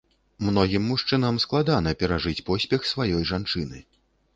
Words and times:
Многім 0.45 0.87
мужчынам 0.93 1.39
складана 1.45 1.95
перажыць 2.03 2.37
поспех 2.51 2.93
сваёй 2.97 3.23
жанчыны. 3.35 3.89